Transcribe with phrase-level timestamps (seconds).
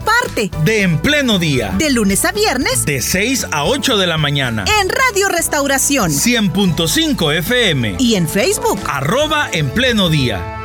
[0.00, 1.74] parte de En Pleno Día.
[1.78, 2.84] De lunes a viernes.
[2.84, 4.64] De 6 a 8 de la mañana.
[4.80, 6.10] En Radio Restauración.
[6.10, 7.96] 100.5 FM.
[7.98, 8.78] Y en Facebook.
[8.86, 10.60] Arroba En Pleno Día.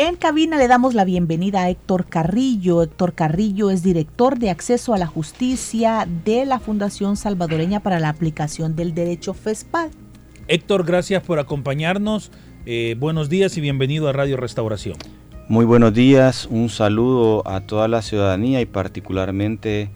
[0.00, 2.84] En cabina le damos la bienvenida a Héctor Carrillo.
[2.84, 8.08] Héctor Carrillo es director de acceso a la justicia de la Fundación Salvadoreña para la
[8.08, 9.88] Aplicación del Derecho FESPAD.
[10.46, 12.30] Héctor, gracias por acompañarnos.
[12.70, 14.96] Eh, buenos días y bienvenido a Radio Restauración.
[15.48, 19.88] Muy buenos días, un saludo a toda la ciudadanía y particularmente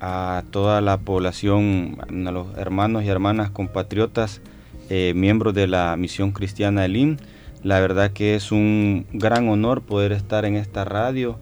[0.00, 4.40] a toda la población, a los hermanos y hermanas compatriotas,
[4.90, 7.16] eh, miembros de la misión cristiana Elim.
[7.62, 11.38] La verdad que es un gran honor poder estar en esta radio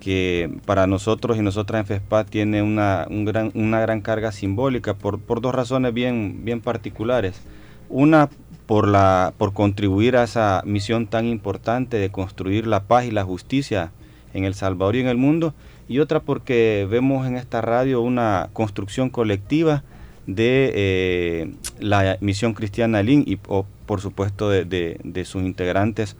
[0.00, 5.20] que para nosotros y nosotras en FESPA tiene una, gran, una gran carga simbólica por,
[5.20, 7.40] por dos razones bien, bien particulares.
[7.88, 8.28] Una,
[8.66, 13.24] por, la, por contribuir a esa misión tan importante de construir la paz y la
[13.24, 13.92] justicia
[14.34, 15.54] en El Salvador y en el mundo,
[15.88, 19.84] y otra porque vemos en esta radio una construcción colectiva
[20.26, 26.16] de eh, la misión cristiana LIN y por supuesto de, sus integrantes,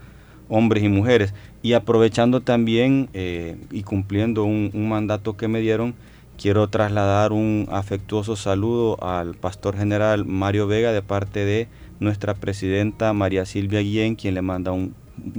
[0.48, 5.94] hombres y mujeres, y aprovechando también eh, y cumpliendo un mandato que me dieron,
[6.36, 11.69] quiero trasladar un afectuoso saludo al pastor general Mario Vega de parte de
[12.00, 14.94] nuestra presidenta María Silvia Guillén, quien le manda un,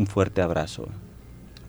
[0.08, 0.88] fuerte abrazo.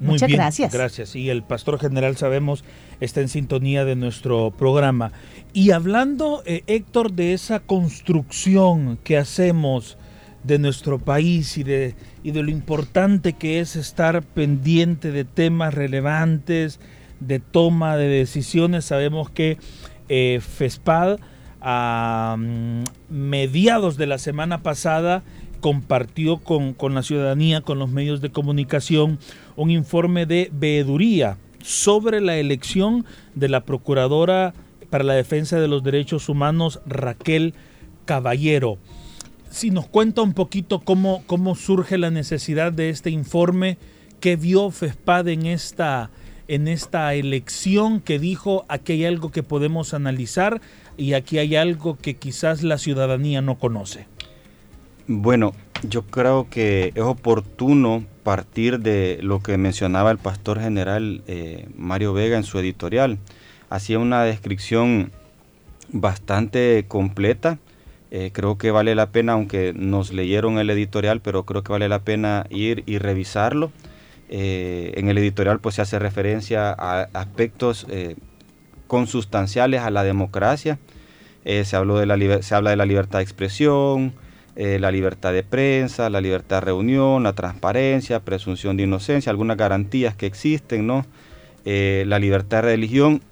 [0.00, 0.72] Muchas gracias.
[0.72, 1.16] Gracias.
[1.16, 2.64] Y el pastor general, sabemos,
[3.00, 5.12] está en sintonía de nuestro programa.
[5.52, 9.98] Y hablando, eh, Héctor, de esa construcción que hacemos
[10.44, 15.74] de nuestro país y de, y de lo importante que es estar pendiente de temas
[15.74, 16.78] relevantes,
[17.20, 19.58] de toma de decisiones, sabemos que
[20.08, 21.18] eh, FESPAD
[21.60, 25.22] a mm, mediados de la semana pasada
[25.60, 29.18] compartió con, la ciudadanía, con los medios de comunicación,
[29.56, 33.04] un informe de veeduría sobre la elección
[33.34, 34.54] de la Procuradora
[34.90, 37.54] para la Defensa de los Derechos Humanos, Raquel
[38.04, 38.78] Caballero.
[39.50, 43.78] Si nos cuenta un poquito cómo, cómo surge la necesidad de este informe,
[44.20, 46.10] qué vio FESPAD en esta,
[46.46, 50.60] en esta elección, que dijo aquí hay algo que podemos analizar,
[50.98, 54.06] y aquí hay algo que quizás la ciudadanía no conoce.
[55.06, 55.54] Bueno,
[55.88, 62.12] yo creo que es oportuno partir de lo que mencionaba el pastor general eh, Mario
[62.12, 63.18] Vega en su editorial.
[63.70, 65.12] Hacía una descripción
[65.90, 67.58] bastante completa.
[68.10, 71.88] Eh, creo que vale la pena, aunque nos leyeron el editorial, pero creo que vale
[71.88, 73.70] la pena ir y revisarlo.
[74.30, 77.86] Eh, en el editorial pues se hace referencia a aspectos
[78.88, 80.80] consustanciales a la democracia.
[81.44, 84.12] Eh, se, de la, se habla de la libertad de expresión,
[84.56, 89.56] eh, la libertad de prensa, la libertad de reunión, la transparencia, presunción de inocencia, algunas
[89.56, 91.06] garantías que existen, ¿no?
[91.64, 93.22] Eh, la libertad de religión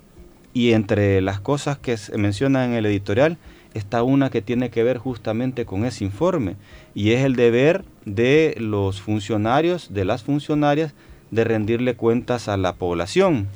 [0.53, 3.39] y entre las cosas que se mencionan en el editorial
[3.75, 6.57] está una que tiene que ver justamente con ese informe
[6.95, 10.95] y es el deber de los funcionarios, de las funcionarias,
[11.31, 13.49] de rendirle cuentas a la población.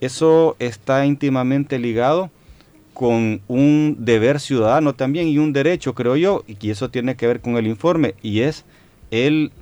[0.00, 2.30] Eso está íntimamente ligado
[2.94, 7.40] con un deber ciudadano también y un derecho, creo yo, y eso tiene que ver
[7.40, 8.64] con el informe, y es
[9.10, 9.52] el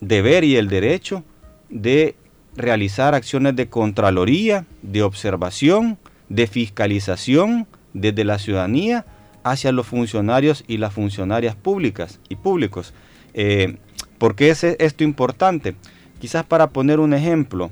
[0.00, 1.24] deber y el derecho
[1.70, 2.14] de
[2.56, 5.98] realizar acciones de contraloría, de observación,
[6.28, 9.06] de fiscalización desde la ciudadanía
[9.44, 12.92] hacia los funcionarios y las funcionarias públicas y públicos.
[13.34, 13.78] Eh,
[14.18, 15.74] ¿Por qué es esto importante?
[16.20, 17.70] Quizás para poner un ejemplo,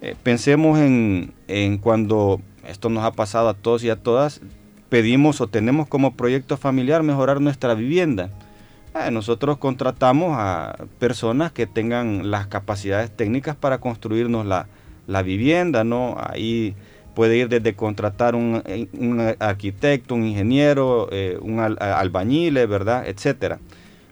[0.00, 1.32] eh, pensemos en,
[1.78, 4.40] cuando esto nos ha pasado a todos y a todas,
[4.88, 8.30] pedimos o tenemos como proyecto familiar mejorar nuestra vivienda.
[8.94, 14.66] Eh, nosotros contratamos a personas que tengan las capacidades técnicas para construirnos la,
[15.22, 16.16] vivienda, ¿no?
[16.18, 16.74] Ahí
[17.14, 18.62] puede ir desde contratar un,
[18.92, 23.08] un arquitecto, un ingeniero, eh, un albañil, ¿verdad?
[23.08, 23.58] Etcétera.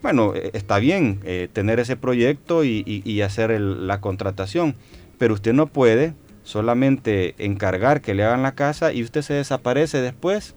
[0.03, 1.21] Bueno, está bien
[1.53, 4.75] tener ese proyecto y, hacer la contratación
[5.19, 6.15] pero usted no puede
[6.45, 10.55] solamente encargar que le hagan la casa y usted se desaparece después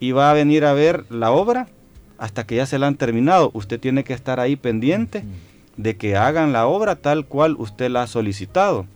[0.00, 1.68] y va a venir a ver la obra
[2.18, 3.50] hasta que ya se la han terminado.
[3.54, 5.24] Usted tiene que estar ahí pendiente
[5.76, 8.86] de que hagan la obra tal cual usted la ha solicitado.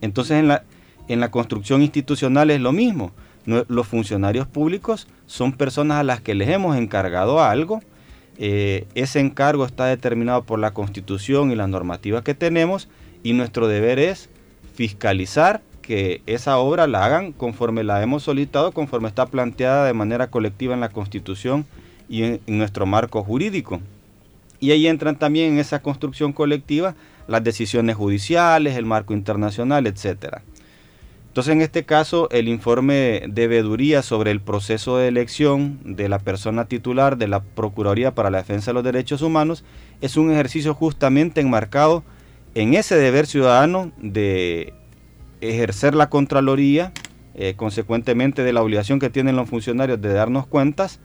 [0.00, 0.64] Entonces en la,
[1.08, 3.12] en la construcción institucional es lo mismo.
[3.46, 7.80] los funcionarios públicos son personas a las que les hemos encargado algo.
[8.38, 12.88] Eh, ese encargo está determinado por la Constitución y la normativa que tenemos
[13.22, 14.28] y nuestro deber es
[14.74, 20.28] fiscalizar que esa obra la hagan conforme la hemos solicitado, conforme está planteada de manera
[20.28, 21.66] colectiva en la Constitución
[22.08, 23.80] y en, nuestro marco jurídico.
[24.60, 26.94] Y ahí entran también en esa construcción colectiva
[27.26, 30.42] las decisiones judiciales, el marco internacional, etcétera.
[31.28, 36.18] Entonces, en este caso, el informe de veeduría sobre el proceso de elección de la
[36.18, 39.64] persona titular de la Procuraduría para la Defensa de los Derechos Humanos
[40.02, 42.04] es un ejercicio justamente enmarcado
[42.54, 44.74] en ese deber ciudadano de
[45.40, 46.92] ejercer la Contraloría,
[47.34, 51.00] eh, consecuentemente de la obligación que tienen los funcionarios de darnos cuentas,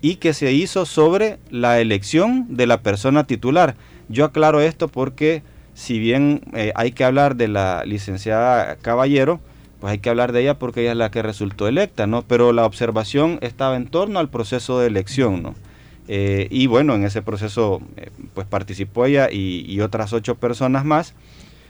[0.00, 3.74] y que se hizo sobre la elección de la persona titular.
[4.08, 5.42] Yo aclaro esto porque
[5.74, 9.40] si bien eh, hay que hablar de la licenciada Caballero,
[9.80, 12.22] pues hay que hablar de ella porque ella es la que resultó electa, ¿no?
[12.22, 15.54] Pero la observación estaba en torno al proceso de elección, ¿no?
[16.08, 17.82] Eh, y bueno, en ese proceso
[18.34, 21.14] pues participó ella y, otras ocho personas más.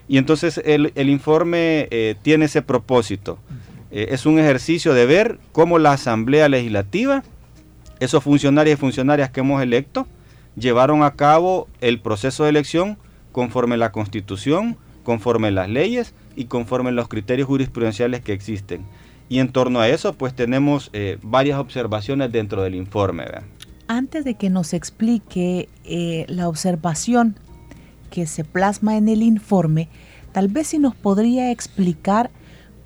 [0.08, 3.38] Y entonces el, informe eh, tiene ese propósito.
[3.90, 7.22] Eh, es un ejercicio de ver cómo la Asamblea Legislativa,
[8.00, 10.06] esos funcionarios y funcionarias que hemos electo,
[10.56, 12.98] llevaron a cabo el proceso de elección
[13.32, 18.84] conforme la Constitución, conforme las leyes y conforme los criterios jurisprudenciales que existen.
[19.28, 23.24] Y en torno a eso, pues tenemos eh, varias observaciones dentro del informe.
[23.88, 25.68] Antes de que nos explique
[26.28, 27.36] la observación
[28.10, 29.88] que se plasma en el informe,
[30.32, 32.30] tal vez si nos podría explicar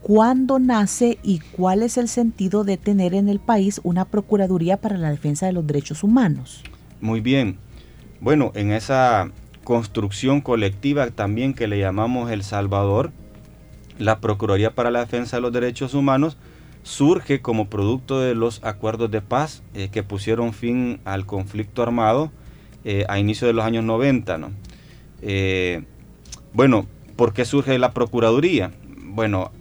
[0.00, 4.96] cuándo nace y cuál es el sentido de tener en el país una Procuraduría para
[4.96, 6.62] la Defensa de los Derechos Humanos.
[7.00, 7.58] Muy bien.
[8.20, 9.30] Bueno, en esa
[9.64, 13.12] construcción colectiva también que le llamamos El Salvador,
[13.98, 16.36] la Procuraduría para la Defensa de los Derechos Humanos
[16.82, 22.32] surge como producto de los acuerdos de paz eh, que pusieron fin al conflicto armado
[22.84, 24.38] eh, a inicio de los años 90.
[24.38, 24.50] ¿no?
[25.22, 25.84] Eh,
[26.52, 26.86] bueno,
[27.16, 28.72] ¿por qué surge la Procuraduría?
[29.04, 29.52] Bueno,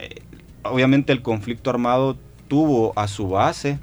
[0.63, 3.79] obviamente el conflicto armado tuvo a su base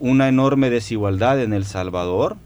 [0.00, 2.36] una enorme desigualdad en El Salvador,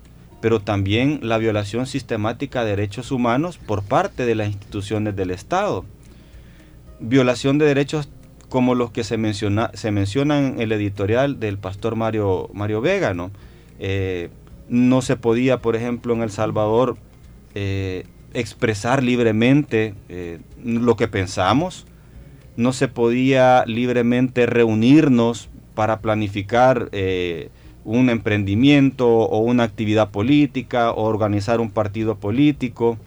[0.41, 5.85] pero también la violación sistemática de derechos humanos por parte de las instituciones del Estado.
[6.99, 8.09] Violación de derechos
[8.53, 13.15] como los que se, menciona, se mencionan en el editorial del pastor Mario, Mario Vega,
[13.15, 13.31] ¿no?
[14.69, 16.97] no se podía, por ejemplo, en El Salvador
[17.55, 18.05] eh,
[18.35, 21.87] expresar libremente eh, lo que pensamos,
[22.57, 27.51] no se podía libremente reunirnos para planificar eh,
[27.85, 32.99] un emprendimiento o una actividad política o organizar un partido político,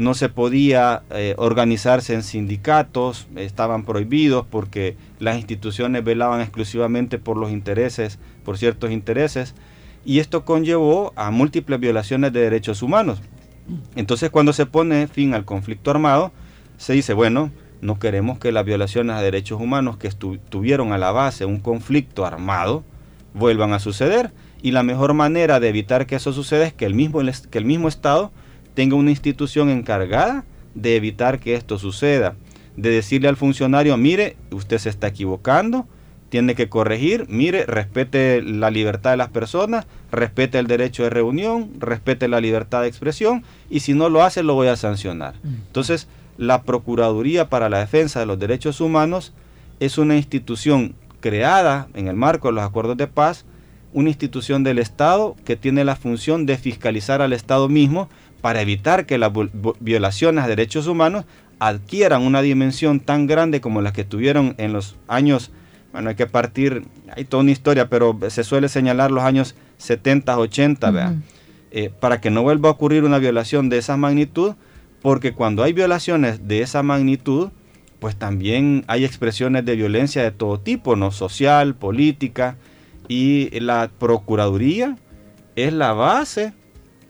[0.00, 1.02] no se podía
[1.36, 8.90] organizarse en sindicatos, estaban prohibidos porque las instituciones velaban exclusivamente por los intereses, por ciertos
[8.90, 9.54] intereses,
[10.04, 13.20] y esto conllevó a múltiples violaciones de derechos humanos.
[13.94, 16.32] Entonces cuando se pone fin al conflicto armado,
[16.78, 17.50] se dice, bueno,
[17.82, 22.24] no queremos que las violaciones a derechos humanos que tuvieron a la base un conflicto
[22.24, 22.84] armado
[23.34, 24.32] vuelvan a suceder.
[24.62, 27.20] Y la mejor manera de evitar que eso suceda es que el mismo,
[27.50, 28.32] que el mismo Estado
[28.74, 30.44] tenga una institución encargada
[30.74, 32.34] de evitar que esto suceda.
[32.76, 35.86] De decirle al funcionario, mire, usted se está equivocando,
[36.30, 41.72] tiene que corregir, mire, respete la libertad de las personas, respete el derecho de reunión,
[41.78, 45.34] respete la libertad de expresión y si no lo hace lo voy a sancionar.
[45.42, 45.54] Mm.
[45.66, 46.06] Entonces,
[46.38, 49.34] la Procuraduría para la Defensa de los Derechos Humanos
[49.80, 53.44] es una institución creada en el marco de los acuerdos de paz,
[53.92, 58.08] una institución del Estado que tiene la función de fiscalizar al Estado mismo
[58.40, 59.32] para evitar que las
[59.80, 61.24] violaciones a derechos humanos
[61.58, 65.50] adquieran una dimensión tan grande como las que tuvieron en los años
[65.92, 66.84] bueno, hay que partir,
[67.16, 71.14] hay toda una historia, pero se suele señalar los años 70, 80,
[71.72, 74.54] eh, para que no vuelva a ocurrir una violación de esa magnitud,
[75.02, 77.50] porque cuando hay violaciones de esa magnitud,
[77.98, 81.10] pues también hay expresiones de violencia de todo tipo, ¿no?
[81.10, 82.56] Social, política,
[83.08, 84.96] y la Procuraduría
[85.56, 86.52] es la base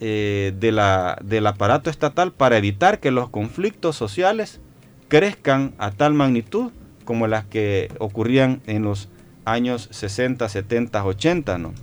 [0.01, 4.61] eh, de la, del aparato estatal para evitar que los conflictos sociales
[5.09, 6.73] crezcan a tal magnitud
[7.05, 9.09] como las que ocurrían en los
[9.45, 11.75] años 60, 70, 80, ¿no?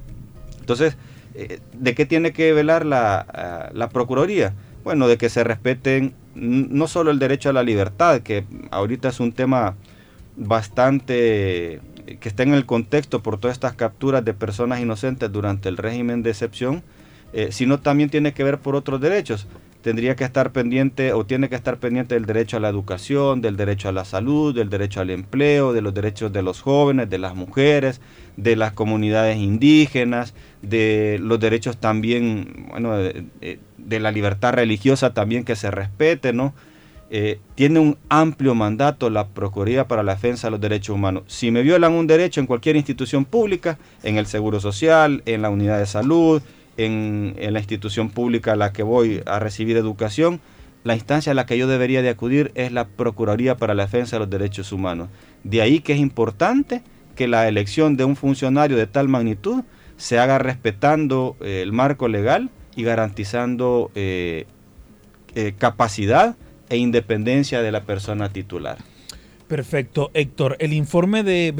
[0.60, 0.98] Entonces,
[1.36, 4.54] eh, ¿de qué tiene que velar la, la Procuraduría?
[4.84, 9.20] Bueno, de que se respeten no solo el derecho a la libertad, que ahorita es
[9.20, 9.76] un tema
[10.38, 11.82] bastante
[12.20, 16.24] que está en el contexto por todas estas capturas de personas inocentes durante el régimen
[16.24, 16.84] de excepción,
[17.34, 19.48] eh, sino también tiene que ver por otros derechos
[19.88, 23.56] tendría que estar pendiente o tiene que estar pendiente del derecho a la educación, del
[23.56, 27.18] derecho a la salud, del derecho al empleo, de los derechos de los jóvenes, de
[27.18, 28.02] las mujeres,
[28.36, 35.56] de las comunidades indígenas, de los derechos también, bueno, de, la libertad religiosa también que
[35.56, 36.54] se respete, ¿no?
[37.10, 41.24] Eh, tiene un amplio mandato la Procuraduría para la Defensa de los Derechos Humanos.
[41.28, 45.50] Si me violan un derecho en cualquier institución pública, en el Seguro Social, en la
[45.50, 46.42] unidad de salud,
[46.78, 50.40] en, la institución pública a la que voy a recibir educación,
[50.84, 54.16] la instancia a la que yo debería de acudir es la Procuraduría para la Defensa
[54.16, 55.10] de los Derechos Humanos.
[55.44, 56.84] De ahí que es importante
[57.16, 59.64] que la elección de un funcionario de tal magnitud
[59.98, 64.46] se haga respetando eh, el marco legal y garantizando eh,
[65.58, 66.36] capacidad
[66.70, 68.78] e independencia de la persona titular.
[69.48, 70.58] Perfecto, Héctor.
[70.60, 71.54] El informe de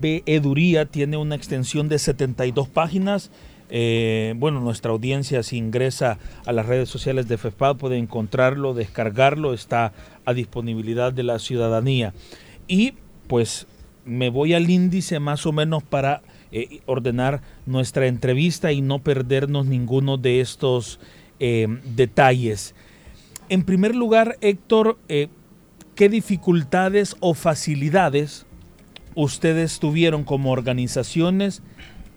[0.00, 3.30] Veeduría tiene una extensión de 72 páginas.
[3.74, 9.54] Eh, bueno, nuestra audiencia si ingresa a las redes sociales de FEPAD puede encontrarlo, descargarlo,
[9.54, 9.94] está
[10.26, 12.12] a disponibilidad de la ciudadanía.
[12.68, 12.92] Y
[13.28, 13.66] pues
[14.04, 16.20] me voy al índice más o menos para
[16.52, 21.00] eh, ordenar nuestra entrevista y no perdernos ninguno de estos
[21.40, 22.74] eh, detalles.
[23.48, 28.44] En primer lugar, Héctor, ¿qué dificultades o facilidades
[29.14, 31.62] ustedes tuvieron como organizaciones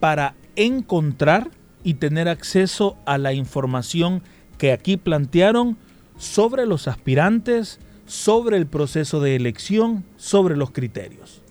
[0.01, 1.49] para encontrar
[1.83, 4.23] y tener acceso a la información
[4.57, 5.77] que aquí plantearon
[6.17, 11.41] sobre los aspirantes, sobre el proceso de elección, sobre los criterios?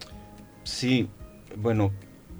[0.65, 1.09] Sí,
[1.57, 1.93] bueno,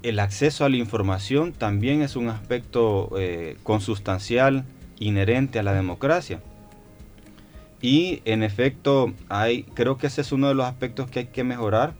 [0.03, 4.65] el acceso a la información también es un aspecto eh, consustancial
[4.99, 6.41] inherente a la democracia.
[7.81, 11.43] Y en efecto, hay, creo que ese es uno de los aspectos que hay que
[11.43, 11.93] mejorar.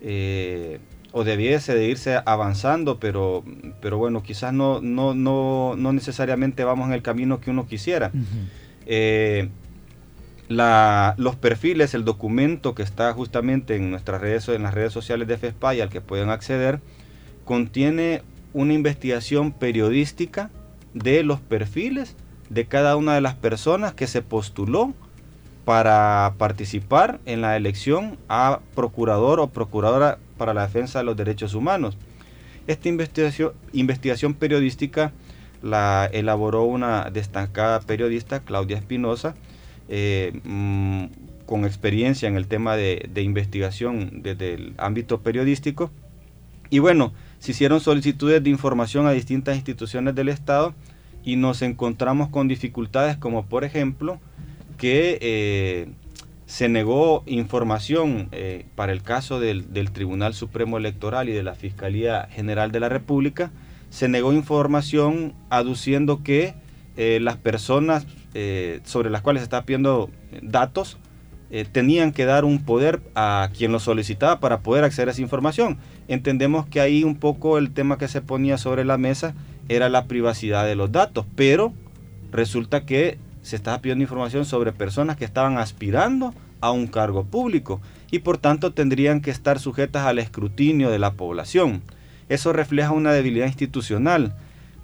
[0.00, 0.80] Eh,
[1.12, 3.44] o debiese de irse avanzando, pero,
[3.80, 8.10] pero bueno, quizás no, no, no, no necesariamente vamos en el camino que uno quisiera.
[8.86, 9.48] Eh,
[10.48, 15.38] los perfiles, el documento que está justamente en nuestras redes, en las redes sociales de
[15.38, 16.80] FESPA y al que pueden acceder,
[17.44, 20.50] contiene una investigación periodística
[20.94, 22.16] de los perfiles
[22.50, 24.92] de cada una de las personas que se postuló
[25.64, 31.54] para participar en la elección a procurador o procuradora para la defensa de los derechos
[31.54, 31.96] humanos.
[32.66, 35.12] Esta investigación, investigación periodística
[35.62, 39.36] la elaboró una destacada periodista, Claudia Espinosa,
[39.88, 41.04] eh, mm,
[41.46, 45.92] con experiencia en el tema de, de, investigación desde el ámbito periodístico.
[46.70, 50.74] Y bueno, se hicieron solicitudes de información a distintas instituciones del Estado
[51.22, 54.18] y nos encontramos con dificultades como por ejemplo
[54.76, 55.88] que eh,
[56.46, 62.28] se negó información eh, para el caso del, Tribunal Supremo Electoral y de la Fiscalía
[62.30, 63.50] General de la República,
[63.90, 66.54] se negó información aduciendo que
[66.96, 68.06] eh, las personas
[68.84, 70.08] sobre las cuales se está pidiendo
[70.40, 70.96] datos
[71.70, 75.76] tenían que dar un poder a quien lo solicitaba para poder acceder a esa información.
[76.08, 79.34] Entendemos que ahí un poco el tema que se ponía sobre la mesa
[79.68, 81.74] era la privacidad de los datos, pero
[82.30, 87.80] resulta que se estaba pidiendo información sobre personas que estaban aspirando a un cargo público
[88.10, 91.82] y por tanto tendrían que estar sujetas al escrutinio de la población.
[92.28, 94.34] Eso refleja una debilidad institucional,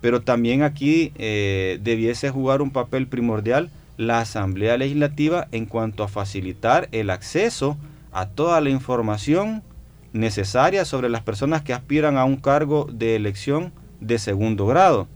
[0.01, 6.09] pero también aquí eh, debiese jugar un papel primordial la Asamblea Legislativa en cuanto a
[6.09, 7.77] facilitar el acceso
[8.13, 9.63] a toda la información
[10.13, 15.09] necesaria sobre las personas que aspiran a un cargo de elección de segundo grado.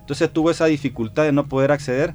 [0.00, 2.14] Entonces tuvo esa dificultad de no poder acceder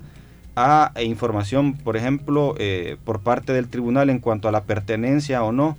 [0.55, 5.51] a información, por ejemplo, eh, por parte del tribunal en cuanto a la pertenencia o
[5.51, 5.77] no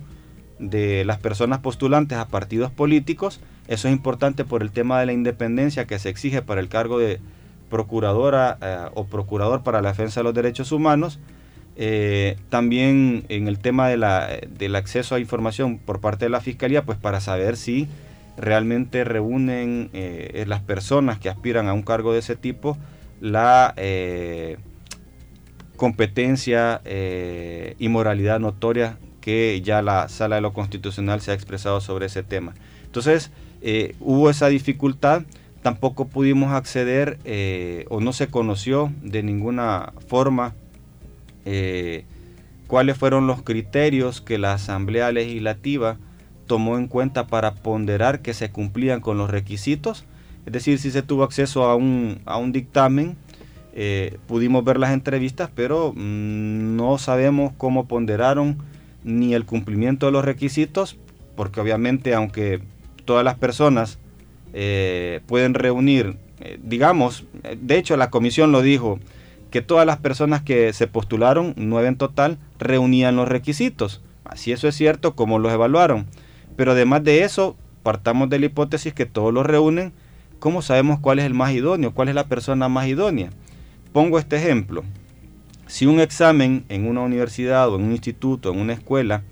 [0.59, 3.39] de las personas postulantes a partidos políticos.
[3.67, 6.99] Eso es importante por el tema de la independencia que se exige para el cargo
[6.99, 7.19] de
[7.69, 11.19] procuradora eh, o procurador para la defensa de los derechos humanos.
[11.77, 16.41] Eh, también en el tema de la, del acceso a información por parte de la
[16.41, 17.87] Fiscalía, pues para saber si
[18.37, 19.89] realmente reúnen
[20.45, 22.77] las personas que aspiran a un cargo de ese tipo
[23.25, 24.57] la eh,
[25.77, 31.81] competencia eh, y moralidad notoria que ya la sala de lo constitucional se ha expresado
[31.81, 32.53] sobre ese tema.
[32.83, 33.31] Entonces,
[33.63, 35.23] eh, hubo esa dificultad,
[35.63, 37.17] tampoco pudimos acceder
[37.89, 40.53] o no se conoció de ninguna forma
[42.67, 45.97] cuáles fueron los criterios que la Asamblea Legislativa
[46.45, 50.05] tomó en cuenta para ponderar que se cumplían con los requisitos
[50.45, 53.17] es decir, si se tuvo acceso a un, dictamen,
[53.73, 58.57] eh, pudimos ver las entrevistas, pero mm, no sabemos cómo ponderaron
[59.03, 60.97] ni el cumplimiento de los requisitos,
[61.35, 62.61] porque obviamente aunque
[63.05, 63.99] todas las personas
[64.53, 67.25] eh, pueden reunir, eh, digamos,
[67.59, 68.99] de hecho la comisión lo dijo,
[69.55, 74.01] que todas las personas que se postularon, nueve en total, reunían los requisitos.
[74.25, 76.07] Así eso es cierto, como los evaluaron.
[76.57, 79.93] Pero además de eso, partamos de la hipótesis que todos los reúnen.
[80.39, 81.93] ¿Cómo sabemos cuál es el más idóneo?
[81.93, 83.29] ¿Cuál es la persona más idónea?
[83.93, 84.83] Pongo este ejemplo.
[85.67, 89.23] Si un examen en una universidad o en un instituto, en una escuela,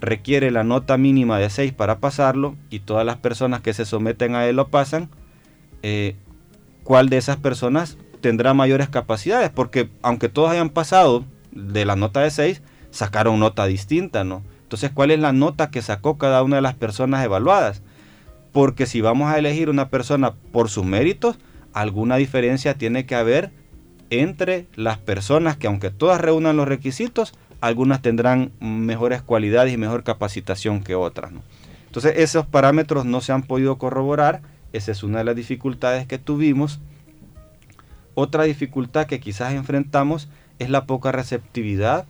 [0.00, 4.34] requiere la nota mínima de 6 para pasarlo y todas las personas que se someten
[4.34, 5.08] a él lo pasan,
[5.82, 6.16] eh,
[6.84, 9.50] ¿cuál de esas personas tendrá mayores capacidades?
[9.50, 14.42] Porque aunque todos hayan pasado de la nota de 6, sacaron nota distinta, ¿no?
[14.62, 17.82] Entonces, ¿cuál es la nota que sacó cada una de las personas evaluadas?
[18.52, 21.38] Porque si vamos a elegir una persona por sus méritos,
[21.72, 23.50] alguna diferencia tiene que haber
[24.10, 30.04] entre las personas que aunque todas reúnan los requisitos, algunas tendrán mejores cualidades y mejor
[30.04, 31.32] capacitación que otras.
[31.86, 34.40] Entonces esos parámetros no se han podido corroborar,
[34.72, 36.80] esa es una de las dificultades que tuvimos.
[38.14, 40.28] Otra dificultad que quizás enfrentamos
[40.58, 42.06] es la poca receptividad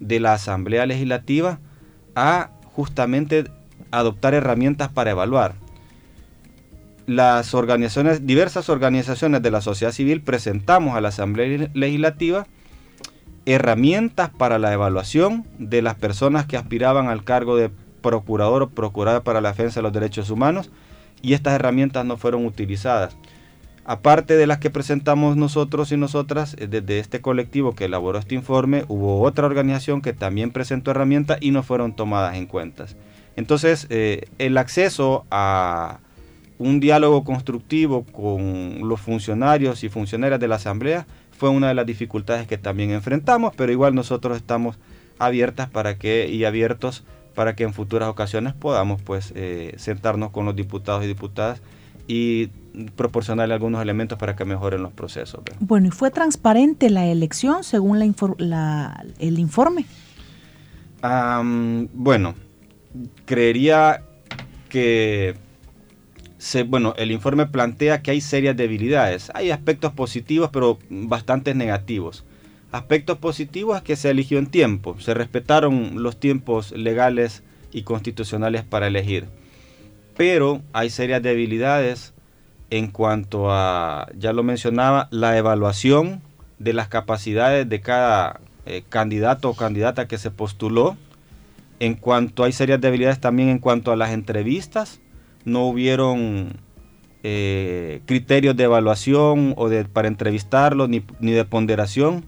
[0.00, 1.58] de la Asamblea Legislativa
[2.14, 3.44] a justamente
[3.90, 5.54] adoptar herramientas para evaluar.
[7.06, 12.46] Las organizaciones, diversas organizaciones de la sociedad civil presentamos a la Asamblea Legislativa
[13.46, 17.70] herramientas para la evaluación de las personas que aspiraban al cargo de
[18.00, 20.70] procurador o procuradora para la defensa de los derechos humanos
[21.22, 23.16] y estas herramientas no fueron utilizadas.
[23.86, 28.34] Aparte de las que presentamos nosotros y nosotras, eh, desde este colectivo que elaboró este
[28.34, 32.86] informe, hubo otra organización que también presentó herramientas y no fueron tomadas en cuenta.
[33.36, 35.98] Entonces, eh, el acceso a
[36.58, 41.06] un diálogo constructivo con los funcionarios y funcionarias de la Asamblea
[41.36, 44.78] fue una de las dificultades que también enfrentamos, pero igual nosotros estamos
[45.18, 50.44] abiertas para que y abiertos para que en futuras ocasiones podamos pues eh, sentarnos con
[50.44, 51.60] los diputados y diputadas
[52.06, 52.48] y
[52.96, 55.42] proporcionarle algunos elementos para que mejoren los procesos.
[55.60, 57.98] Bueno, ¿y fue transparente la elección según
[58.38, 59.86] la, el informe?
[61.92, 62.34] bueno,
[63.26, 64.02] creería
[64.70, 65.34] que
[66.66, 69.30] bueno, el informe plantea que hay serias debilidades.
[69.34, 72.24] Hay aspectos positivos, pero bastantes negativos.
[72.70, 77.42] Aspectos positivos es que se eligió en tiempo, se respetaron los tiempos legales
[77.72, 79.26] y constitucionales para elegir.
[80.16, 82.14] Pero hay serias debilidades
[82.70, 86.20] en cuanto a, ya lo mencionaba, la evaluación
[86.58, 90.96] de las capacidades de cada eh, candidato o candidata que se postuló.
[91.78, 95.00] En cuanto hay serias debilidades también en cuanto a las entrevistas
[95.44, 96.58] no hubieron
[97.22, 102.24] eh, criterios de evaluación o de, para entrevistarlo ni, de ponderación.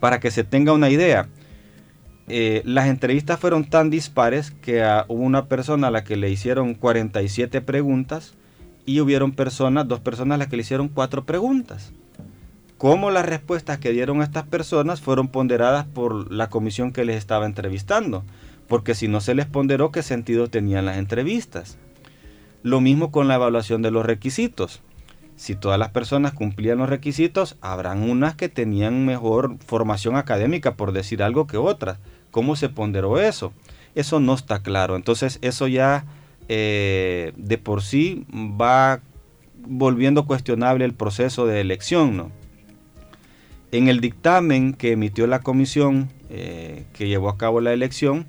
[0.00, 1.28] Para que se tenga una idea,
[2.28, 6.74] eh, las entrevistas fueron tan dispares que hubo una persona a la que le hicieron
[6.74, 8.34] 47 preguntas
[8.86, 11.92] y hubieron personas, dos personas a las que le hicieron cuatro preguntas.
[12.78, 17.44] Cómo las respuestas que dieron estas personas fueron ponderadas por la comisión que les estaba
[17.44, 18.24] entrevistando.
[18.68, 21.76] Porque si no se les ponderó, ¿qué sentido tenían las entrevistas?
[22.62, 24.82] Lo mismo con la evaluación de los requisitos.
[25.40, 30.92] Si todas las personas cumplían los requisitos, habrán unas que tenían mejor formación académica, por
[30.92, 31.98] decir algo, que otras.
[32.30, 33.54] ¿Cómo se ponderó eso?
[33.94, 34.96] Eso no está claro.
[34.96, 36.04] Entonces eso ya
[36.50, 39.00] eh, de por sí va
[39.66, 42.18] volviendo cuestionable el proceso de elección.
[42.18, 42.30] ¿no?
[43.72, 48.26] En el dictamen que emitió la comisión eh, que llevó a cabo la elección,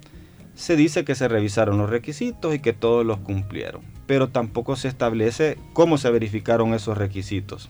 [0.55, 4.87] se dice que se revisaron los requisitos y que todos los cumplieron pero tampoco se
[4.87, 7.69] establece cómo se verificaron esos requisitos.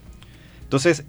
[0.64, 1.06] Entonces,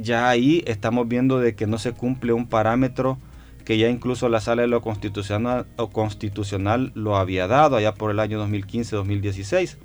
[0.00, 3.18] ya ahí estamos viendo de que no se cumple un parámetro
[3.64, 8.12] que ya incluso la sala de lo constitucional, o constitucional lo había dado allá por
[8.12, 9.76] el año 2015-2016,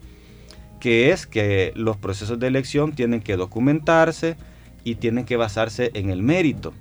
[0.79, 4.37] que es que los procesos de elección tienen que documentarse
[4.83, 6.73] y tienen que basarse en el mérito.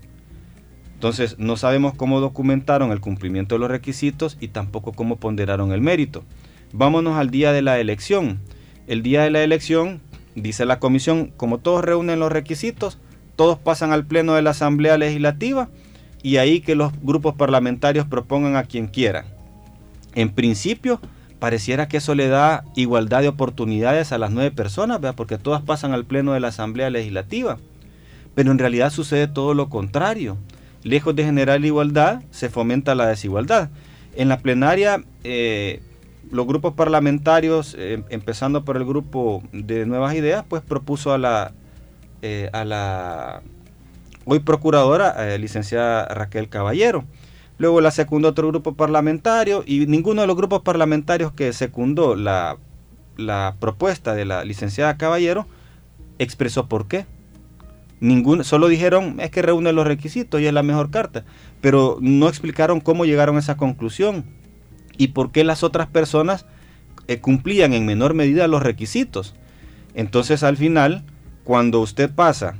[0.92, 5.80] Entonces, no sabemos cómo documentaron el cumplimiento de los requisitos y tampoco cómo ponderaron el
[5.80, 6.22] mérito.
[6.72, 8.38] Vámonos al día de la elección.
[8.86, 10.00] El día de la elección,
[10.34, 12.98] dice la comisión, como todos reúnen los requisitos,
[13.36, 15.68] todos pasan al pleno de la Asamblea Legislativa
[16.22, 19.24] y ahí que los grupos parlamentarios propongan a quien quieran.
[20.14, 21.00] En principio,
[21.38, 25.92] pareciera que eso le da igualdad de oportunidades a las nueve personas, porque todas pasan
[25.92, 27.58] al pleno de la Asamblea Legislativa.
[28.34, 30.36] Pero en realidad sucede todo lo contrario.
[30.84, 33.70] Lejos de generar igualdad, se fomenta la desigualdad.
[34.14, 35.80] En la plenaria eh,
[36.30, 41.52] los grupos parlamentarios, eh, empezando por el grupo de Nuevas Ideas, pues propuso a la,
[42.22, 43.42] eh, a la
[44.24, 47.04] hoy procuradora, eh, licenciada Raquel Caballero.
[47.58, 52.56] Luego la secundó otro grupo parlamentario y ninguno de los grupos parlamentarios que secundó la,
[53.16, 55.46] la propuesta de la licenciada Caballero
[56.18, 57.06] expresó por qué.
[57.98, 61.24] Ningún, solo dijeron es que reúne los requisitos y es la mejor carta,
[61.60, 64.24] pero no explicaron cómo llegaron a esa conclusión
[65.00, 66.44] y por qué las otras personas
[67.08, 69.34] eh, cumplían en menor medida los requisitos.
[69.94, 71.04] Entonces al final,
[71.42, 72.58] cuando usted pasa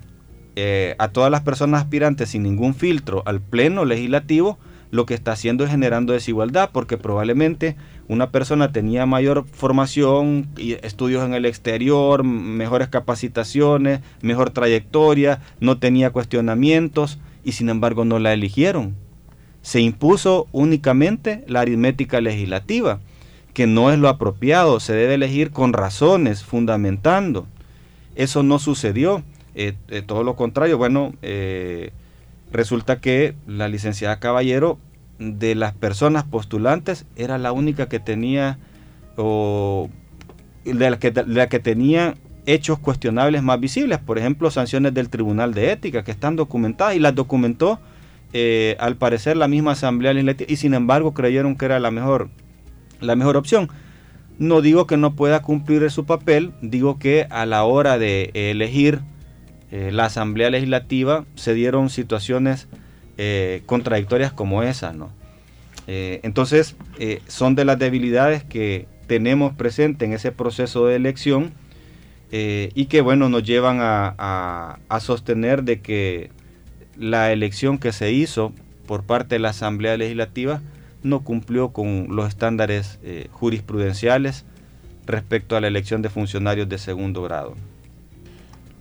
[0.57, 4.59] eh, a todas las personas aspirantes sin ningún filtro al pleno legislativo,
[4.90, 7.76] lo que está haciendo es generando desigualdad, porque probablemente
[8.09, 16.09] una persona tenía mayor formación, estudios en el exterior, mejores capacitaciones, mejor trayectoria, no tenía
[16.09, 18.96] cuestionamientos y sin embargo no la eligieron.
[19.62, 23.01] Se impuso únicamente la aritmética legislativa,
[23.55, 27.46] que no es lo apropiado, se debe elegir con razones, fundamentando.
[28.14, 29.23] Eso no sucedió,
[29.55, 31.90] eh, eh, todo lo contrario, bueno, eh,
[32.53, 34.79] resulta que la licenciada Caballero
[35.18, 38.59] de las personas postulantes era la única que tenía
[39.16, 39.90] o
[40.64, 42.14] de la que, la que tenía
[42.46, 46.99] hechos cuestionables más visibles, por ejemplo, sanciones del Tribunal de Ética que están documentadas y
[46.99, 47.81] las documentó
[48.32, 52.28] eh, al parecer la misma Asamblea Legislativa y sin embargo creyeron que era la mejor,
[53.00, 53.68] la mejor opción.
[54.38, 59.00] No digo que no pueda cumplir su papel, digo que a la hora de elegir
[59.72, 62.68] eh, la Asamblea Legislativa se dieron situaciones
[63.18, 65.10] eh, contradictorias como esa, ¿no?
[65.92, 66.76] Entonces,
[67.26, 71.52] son de las debilidades que tenemos presente en ese proceso de elección
[72.30, 76.30] y que, bueno, nos llevan a, sostener de que
[77.00, 78.52] la elección que se hizo
[78.86, 80.60] por parte de la Asamblea Legislativa
[81.02, 82.98] no cumplió con los estándares
[83.32, 84.44] jurisprudenciales
[85.06, 87.54] respecto a la elección de funcionarios de segundo grado.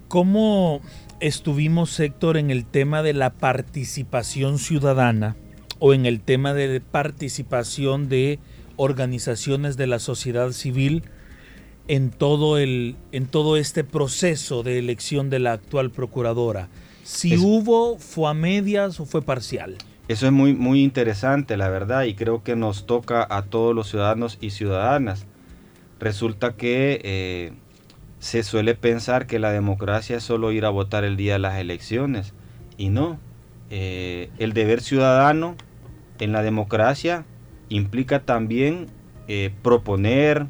[0.09, 0.81] ¿Cómo
[1.21, 5.37] estuvimos, Héctor, en el tema de la participación ciudadana
[5.79, 8.39] o en el tema de participación de
[8.75, 11.03] organizaciones de la sociedad civil
[11.87, 16.67] en todo, el, en todo este proceso de elección de la actual procuradora?
[17.09, 19.77] Si hubo, fue a medias o fue parcial.
[20.07, 23.89] Eso es muy, muy interesante, la verdad, y creo que nos toca a todos los
[23.89, 25.25] ciudadanos y ciudadanas.
[25.99, 27.51] Resulta que eh,
[28.19, 31.57] se suele pensar que la democracia es solo ir a votar el día de las
[31.57, 32.33] elecciones
[32.77, 33.19] y no.
[33.71, 35.55] Eh, el deber ciudadano
[36.19, 37.25] en la democracia
[37.69, 38.85] implica también
[39.27, 40.45] eh, proponer,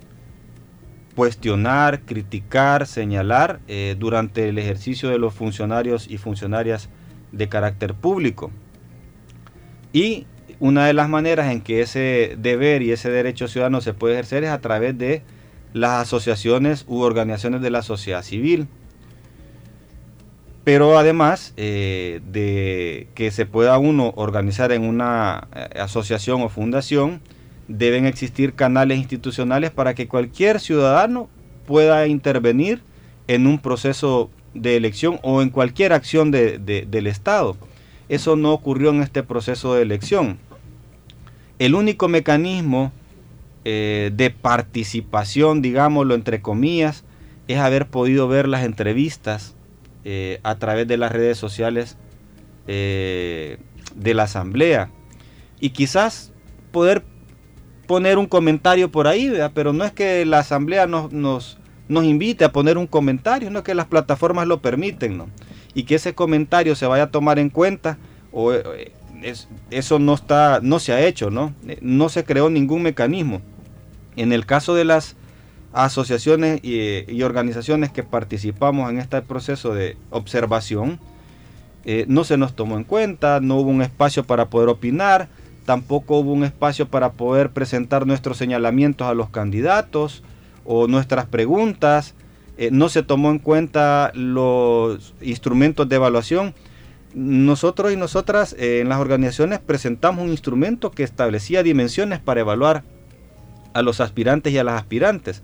[1.20, 6.88] cuestionar, criticar, señalar eh, durante el ejercicio de los funcionarios y funcionarias
[7.34, 8.52] de carácter público.
[9.92, 10.28] Y
[10.62, 14.46] una de las maneras en que ese deber y ese derecho ciudadano se puede ejercer
[14.46, 15.22] es a través de
[15.74, 18.70] las asociaciones u organizaciones de la sociedad civil.
[20.64, 27.20] Pero además eh, de que se pueda uno organizar en una eh, asociación o fundación,
[27.70, 31.30] deben existir canales institucionales para que cualquier ciudadano
[31.66, 32.82] pueda intervenir
[33.28, 37.56] en un proceso de elección o en cualquier acción del Estado.
[38.10, 40.40] Eso no ocurrió en este proceso de elección.
[41.60, 42.92] El único mecanismo
[43.66, 47.04] eh, de participación, digámoslo entre comillas,
[47.48, 49.56] es haber podido ver las entrevistas
[50.06, 51.98] eh, a través de las redes sociales
[52.66, 53.58] eh,
[53.96, 54.90] de la asamblea.
[55.60, 56.32] Y quizás
[56.72, 57.04] poder
[57.90, 62.46] poner un comentario por ahí, pero no es que la asamblea nos, nos, nos, invite
[62.46, 65.28] a poner un comentario, no es que las plataformas lo permiten, ¿no?
[65.74, 67.98] Y que ese comentario se vaya a tomar en cuenta,
[68.32, 68.54] o
[69.72, 71.56] eso no, está, no se ha hecho, ¿no?
[71.82, 73.42] No se creó ningún mecanismo.
[74.16, 75.16] En el caso de las
[75.74, 81.00] asociaciones y, organizaciones que participamos en este proceso de observación,
[81.86, 85.28] eh, no se nos tomó en cuenta, no hubo un espacio para poder opinar,
[85.66, 90.24] tampoco hubo un espacio para poder presentar nuestros señalamientos a los candidatos
[90.66, 92.16] o nuestras preguntas,
[92.58, 96.54] eh, no se tomó en cuenta los instrumentos de evaluación.
[97.14, 102.84] Nosotros y nosotras eh, en las organizaciones presentamos un instrumento que establecía dimensiones para evaluar
[103.74, 105.42] a los aspirantes y a las aspirantes.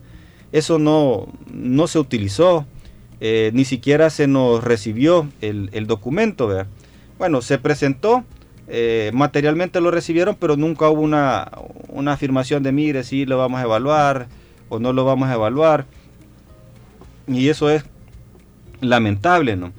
[0.51, 2.65] Eso no, no se utilizó,
[3.21, 6.65] eh, ni siquiera se nos recibió el, documento.
[7.17, 8.25] Bueno, se presentó,
[8.67, 11.51] eh, materialmente lo recibieron, pero nunca hubo una,
[11.89, 14.27] una afirmación de, mire, si lo vamos a evaluar
[14.69, 15.85] o no lo vamos a evaluar.
[17.27, 17.83] Y eso es
[18.81, 19.71] lamentable, ¿no?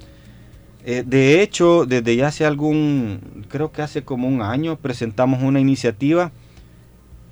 [0.85, 5.59] Eh, de hecho, desde ya hace algún, creo que hace como un año, presentamos una
[5.59, 6.31] iniciativa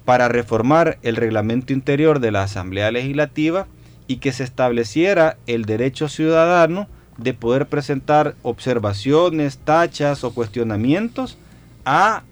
[0.03, 3.67] para reformar el reglamento interior de la Asamblea Legislativa
[4.07, 6.87] y que se estableciera el derecho ciudadano
[7.17, 11.37] de poder presentar observaciones, tachas o cuestionamientos
[11.85, 12.23] a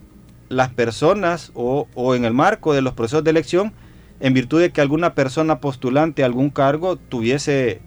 [0.50, 3.74] las personas o, en el marco de los procesos de elección
[4.20, 7.82] en virtud de que alguna persona postulante a algún cargo tuviese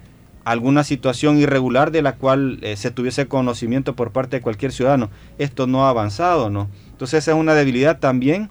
[0.44, 5.11] alguna situación irregular de la cual eh, se tuviese conocimiento por parte de cualquier ciudadano.
[5.38, 6.68] Esto no ha avanzado, ¿no?
[6.90, 8.48] Entonces esa es una debilidad también,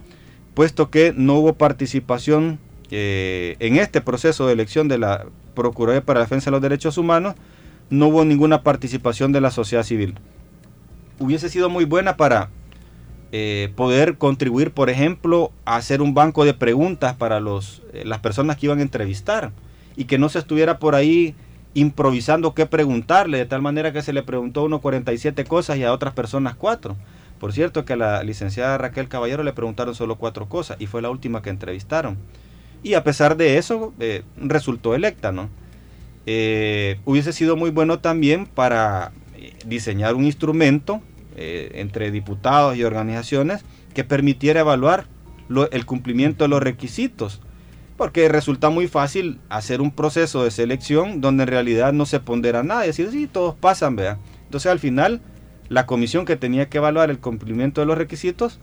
[0.54, 2.60] puesto que no hubo participación
[2.92, 6.98] eh, en este proceso de elección de la Procuraduría para la Defensa de los Derechos
[6.98, 7.36] Humanos,
[7.90, 10.16] no hubo ninguna participación de la sociedad civil.
[11.20, 12.50] Hubiese sido muy buena para
[13.32, 18.58] eh, poder contribuir, por ejemplo, a hacer un banco de preguntas para los, las personas
[18.58, 19.52] que iban a entrevistar
[19.96, 21.36] y que no se estuviera por ahí
[21.74, 25.84] improvisando qué preguntarle, de tal manera que se le preguntó a uno 47 cosas y
[25.84, 26.96] a otras personas cuatro.
[27.40, 31.02] Por cierto que a la licenciada Raquel Caballero le preguntaron solo cuatro cosas y fue
[31.02, 32.18] la última que entrevistaron.
[32.82, 35.50] Y a pesar de eso, eh, resultó electa, ¿no?
[36.26, 41.02] Eh, hubiese sido muy bueno también para eh, diseñar un instrumento
[41.38, 45.08] entre diputados y organizaciones que permitiera evaluar
[45.72, 47.42] el cumplimiento de los requisitos
[47.98, 52.64] porque resulta muy fácil hacer un proceso de selección donde en realidad no se pondera
[52.64, 54.18] nada y decir, sí, todos pasan, vea.
[54.44, 55.22] Entonces al final,
[55.70, 58.60] la comisión que tenía que evaluar el cumplimiento de los requisitos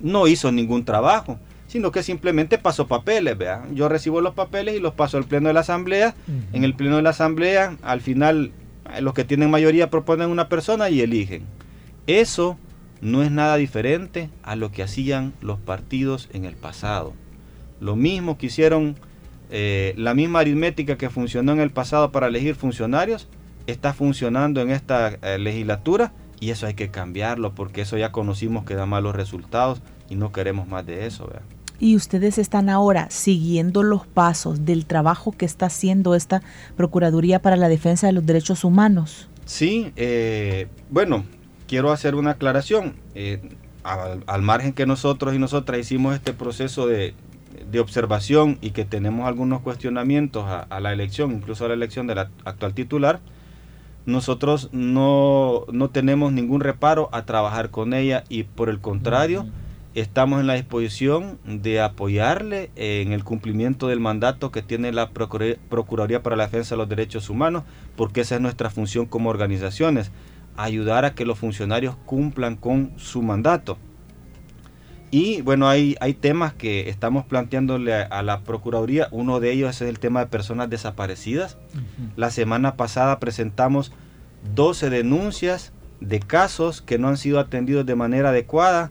[0.00, 3.64] no hizo ningún trabajo, sino que simplemente pasó papeles, vea.
[3.72, 6.14] Yo recibo los papeles y los paso al pleno de la asamblea.
[6.52, 8.52] En el pleno de la asamblea, al final,
[8.94, 11.44] eh, los que tienen mayoría proponen una persona y eligen.
[12.06, 12.58] Eso
[13.00, 17.12] no es nada diferente a lo que hacían los partidos en el pasado.
[17.80, 18.96] Lo mismo que hicieron,
[19.50, 23.28] eh, la misma aritmética que funcionó en el pasado para elegir funcionarios,
[23.66, 28.64] está funcionando en esta eh, legislatura y eso hay que cambiarlo porque eso ya conocimos
[28.64, 31.30] que da malos resultados y no queremos más de eso.
[31.80, 36.42] Y ustedes están ahora siguiendo los pasos del trabajo que está haciendo esta
[36.76, 39.28] Procuraduría para la Defensa de los Derechos Humanos.
[39.44, 41.24] Sí, eh, bueno,
[41.68, 42.94] quiero hacer una aclaración.
[43.84, 47.14] al, margen que nosotros y nosotras hicimos este proceso de,
[47.70, 52.18] de observación y que tenemos algunos cuestionamientos a, la elección, incluso a la elección del
[52.18, 53.20] actual titular,
[54.06, 59.46] nosotros no, no, tenemos ningún reparo a trabajar con ella y por el contrario,
[59.94, 66.22] estamos en la disposición de apoyarle en el cumplimiento del mandato que tiene la Procuraduría
[66.22, 67.62] para la Defensa de los Derechos Humanos,
[67.96, 70.10] porque esa es nuestra función como organizaciones,
[70.56, 73.78] ayudar a que los funcionarios cumplan con su mandato.
[75.10, 79.06] Y bueno, hay, hay temas que estamos planteándole a, la Procuraduría.
[79.12, 81.56] Uno de ellos es el tema de personas desaparecidas.
[82.16, 83.92] La semana pasada presentamos
[84.56, 88.90] 12 denuncias de casos que no han sido atendidos de manera adecuada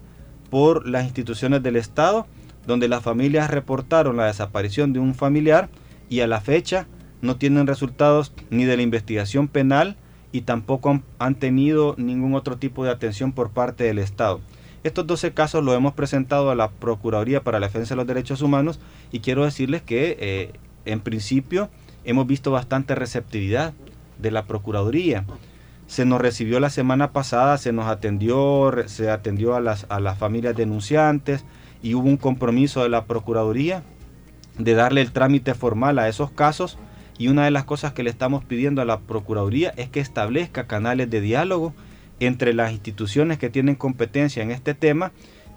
[0.49, 2.25] por las instituciones del Estado,
[2.65, 5.69] donde las familias reportaron la desaparición de un familiar
[6.09, 6.87] y a la fecha
[7.21, 9.97] no tienen resultados ni de la investigación penal
[10.33, 14.41] y tampoco han tenido ningún otro tipo de atención por parte del Estado.
[14.83, 18.41] Estos 12 casos los hemos presentado a la Procuraduría para la Defensa de los Derechos
[18.41, 20.53] Humanos y quiero decirles que eh,
[20.85, 21.69] en principio
[22.03, 23.73] hemos visto bastante receptividad
[24.17, 25.23] de la Procuraduría.
[25.85, 30.17] Se nos recibió la semana pasada, se nos atendió, se atendió a las, a las
[30.17, 31.45] familias denunciantes
[31.83, 33.83] y hubo un compromiso de la Procuraduría
[34.57, 36.79] de darle el trámite formal a esos casos
[37.17, 40.67] y una de las cosas que le estamos pidiendo a la Procuraduría es que establezca
[40.67, 41.73] canales de diálogo
[42.19, 45.11] entre las instituciones que tienen competencia en este tema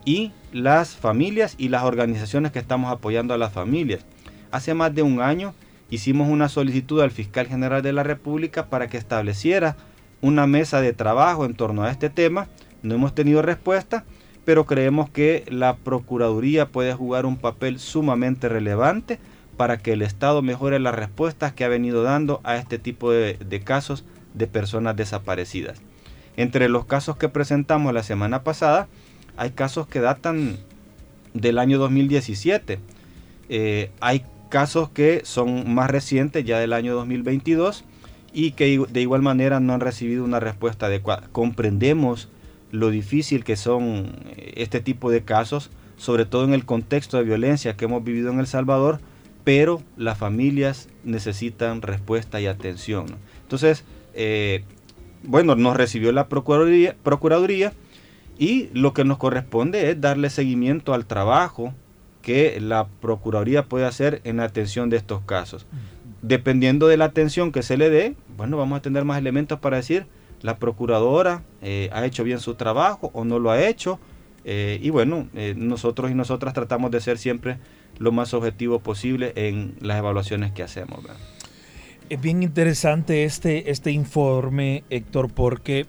[0.04, 4.04] y las familias y las organizaciones que estamos apoyando a las familias.
[4.50, 5.54] Hace más de un año
[5.90, 9.76] hicimos una solicitud al fiscal general de la República para que estableciera
[10.20, 12.48] una mesa de trabajo en torno a este tema.
[12.82, 14.04] No hemos tenido respuesta,
[14.44, 19.18] pero creemos que la Procuraduría puede jugar un papel sumamente relevante
[19.56, 23.62] para que el Estado mejore las respuestas que ha venido dando a este tipo de,
[23.64, 25.80] casos de personas desaparecidas.
[26.36, 28.88] Entre los casos que presentamos la semana pasada,
[29.36, 30.58] hay casos que datan
[31.32, 32.78] del año 2017.
[33.48, 37.84] Eh, hay casos que son más recientes, ya del año 2022,
[38.34, 41.28] y que de igual manera no han recibido una respuesta adecuada.
[41.32, 42.28] Comprendemos
[42.70, 47.24] lo difícil que son eh, este tipo de casos, sobre todo en el contexto de
[47.24, 49.00] violencia que hemos vivido en El Salvador,
[49.46, 53.06] pero las familias necesitan respuesta y atención.
[53.42, 54.64] Entonces, eh,
[55.22, 57.72] bueno, nos recibió la Procuraduría, Procuraduría
[58.40, 61.72] y lo que nos corresponde es darle seguimiento al trabajo
[62.22, 65.64] que la Procuraduría puede hacer en la atención de estos casos.
[66.22, 69.76] Dependiendo de la atención que se le dé, bueno, vamos a tener más elementos para
[69.76, 70.06] decir,
[70.42, 74.00] la Procuradora eh, ha hecho bien su trabajo o no lo ha hecho.
[74.44, 77.58] Eh, y bueno, eh, nosotros y nosotras tratamos de ser siempre
[77.98, 81.00] lo más objetivo posible en las evaluaciones que hacemos.
[82.08, 85.86] Es bien interesante este, este informe, Héctor, porque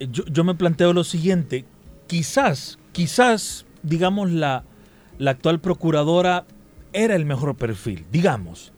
[0.00, 1.64] yo, me planteo lo siguiente.
[2.06, 4.64] Quizás, quizás, digamos, la,
[5.18, 6.44] la actual procuradora
[6.92, 8.72] era el mejor perfil, digamos.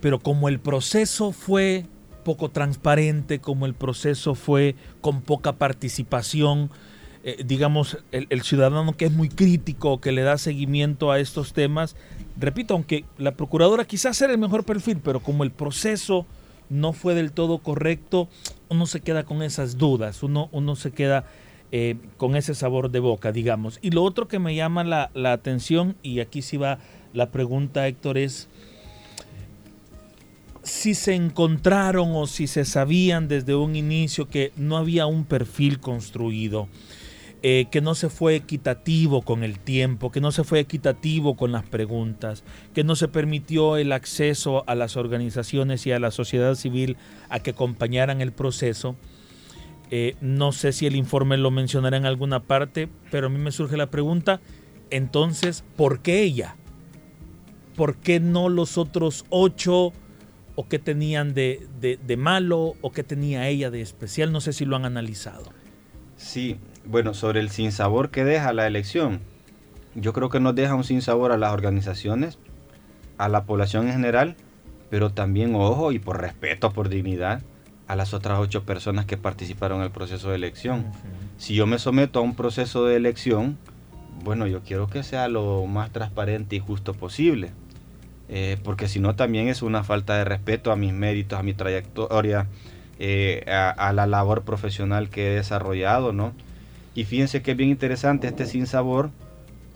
[0.00, 1.86] pero como el proceso fue
[2.24, 6.70] poco transparente, como el proceso fue con poca participación,
[7.24, 11.94] eh, digamos, el, ciudadano que es muy crítico, que le da seguimiento a estos temas,
[12.36, 16.26] repito, aunque la procuradora quizás era el mejor perfil, pero como el proceso
[16.68, 18.28] no fue del todo correcto,
[18.68, 21.24] uno se queda con esas dudas, uno, uno se queda
[21.70, 23.78] eh, con ese sabor de boca, digamos.
[23.82, 26.78] Y lo otro que me llama la, la atención, y aquí sí va
[27.12, 28.48] la pregunta, Héctor, es
[30.64, 35.80] si se encontraron o si se sabían desde un inicio que no había un perfil
[35.80, 36.68] construido,
[37.44, 41.50] eh, que no se fue equitativo con el tiempo, que no se fue equitativo con
[41.50, 46.54] las preguntas, que no se permitió el acceso a las organizaciones y a la sociedad
[46.54, 46.96] civil
[47.28, 48.94] a que acompañaran el proceso.
[49.90, 53.50] Eh, no sé si el informe lo mencionará en alguna parte, pero a mí me
[53.50, 54.40] surge la pregunta,
[54.90, 56.54] entonces, ¿por qué ella?
[57.74, 59.92] ¿Por qué no los otros ocho?
[60.54, 62.74] ¿O qué tenían de, de malo?
[62.82, 64.30] ¿O qué tenía ella de especial?
[64.30, 65.50] No sé si lo han analizado.
[66.16, 69.20] Sí, bueno, sobre el sinsabor que deja la elección,
[69.94, 72.38] yo creo que nos deja un sinsabor a las organizaciones,
[73.18, 74.36] a la población en general,
[74.90, 77.42] pero también, ojo, y por respeto, por dignidad,
[77.88, 80.86] a las otras ocho personas que participaron en el proceso de elección.
[81.36, 83.58] Si yo me someto a un proceso de elección,
[84.22, 87.50] bueno, yo quiero que sea lo más transparente y justo posible.
[88.28, 91.52] Eh, porque si no también es una falta de respeto a mis méritos, a mi
[91.52, 92.46] trayectoria,
[92.98, 96.32] eh, a, a, la labor profesional que he desarrollado, ¿no?
[96.94, 99.10] Y fíjense que es bien interesante este sin sabor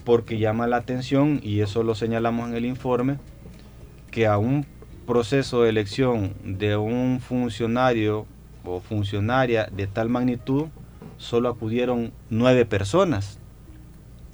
[0.04, 3.18] porque llama la atención, y eso lo señalamos en el informe,
[4.12, 4.64] que a un
[5.04, 8.24] proceso de elección de un funcionario
[8.64, 10.66] o funcionaria de tal magnitud,
[11.16, 13.40] solo acudieron nueve personas.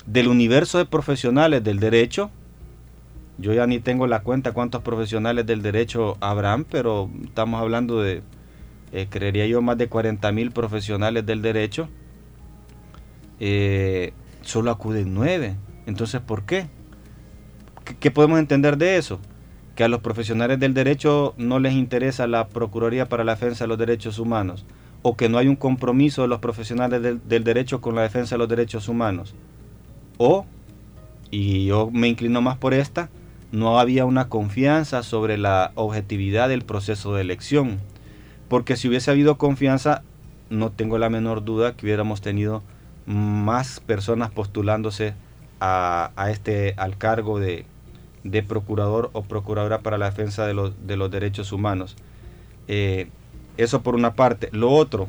[0.04, 2.30] Del universo de profesionales del derecho,
[3.38, 8.22] yo ya ni tengo la cuenta cuántos profesionales del derecho habrán, pero estamos hablando de,
[8.92, 11.88] eh, creería yo, más de 40 mil profesionales del derecho
[13.44, 15.56] eh, solo acuden nueve.
[15.86, 16.68] Entonces, ¿por qué?
[17.98, 18.10] qué?
[18.12, 19.18] podemos entender de eso?
[19.74, 23.68] Que a los profesionales del derecho no les interesa la Procuraduría para la Defensa de
[23.68, 24.64] los Derechos Humanos,
[25.02, 28.36] o que no hay un compromiso de los profesionales del, del derecho con la defensa
[28.36, 29.34] de los derechos humanos.
[30.18, 30.46] O,
[31.32, 33.10] y yo me inclino más por esta,
[33.50, 37.80] no había una confianza sobre la objetividad del proceso de elección.
[38.48, 40.04] Porque si hubiese habido confianza,
[40.48, 42.62] no tengo la menor duda que hubiéramos tenido
[43.06, 45.14] más personas postulándose
[45.60, 47.64] a, este, al cargo de,
[48.46, 51.96] procurador o procuradora para la defensa de los, de los derechos humanos.
[52.68, 53.08] Eh,
[53.56, 54.48] eso por una parte.
[54.52, 55.08] Lo otro,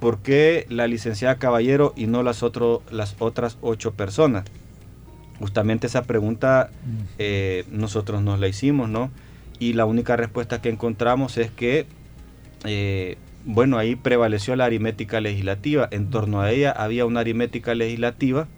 [0.00, 4.44] ¿por qué la licenciada Caballero y no las, otro, las otras ocho personas?
[5.38, 7.02] Justamente esa pregunta mm.
[7.18, 9.10] eh, nosotros nos la hicimos, ¿no?
[9.58, 11.86] Y la única respuesta que encontramos es que
[12.64, 15.88] eh, bueno, ahí prevaleció la aritmética legislativa.
[15.90, 18.48] En torno a ella había una aritmética legislativa.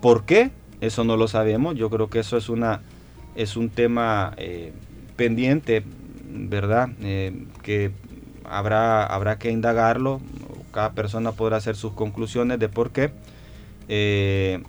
[0.00, 0.50] ¿Por qué?
[0.80, 1.76] Eso no lo sabemos.
[1.76, 2.80] Yo creo que eso es, una,
[3.36, 4.72] es un tema eh,
[5.16, 5.82] pendiente,
[6.30, 6.88] ¿verdad?
[7.02, 7.90] Eh, que
[8.44, 10.20] habrá, habrá que indagarlo.
[10.72, 13.10] Cada persona podrá hacer sus conclusiones de por qué.
[13.88, 14.62] Eh,